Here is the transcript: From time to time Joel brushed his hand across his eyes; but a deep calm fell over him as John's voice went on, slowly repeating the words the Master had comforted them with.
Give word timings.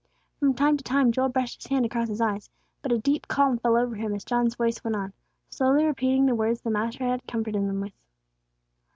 From 0.39 0.55
time 0.55 0.77
to 0.77 0.83
time 0.83 1.11
Joel 1.11 1.29
brushed 1.29 1.61
his 1.61 1.69
hand 1.69 1.85
across 1.85 2.07
his 2.09 2.19
eyes; 2.19 2.49
but 2.81 2.91
a 2.91 2.97
deep 2.97 3.27
calm 3.27 3.59
fell 3.59 3.77
over 3.77 3.93
him 3.97 4.15
as 4.15 4.25
John's 4.25 4.55
voice 4.55 4.83
went 4.83 4.95
on, 4.95 5.13
slowly 5.51 5.85
repeating 5.85 6.25
the 6.25 6.33
words 6.33 6.61
the 6.61 6.71
Master 6.71 7.03
had 7.05 7.27
comforted 7.27 7.61
them 7.69 7.79
with. 7.81 7.93